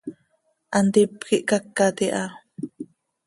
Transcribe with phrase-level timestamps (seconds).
[0.73, 2.23] Hantíp quih cacat iha.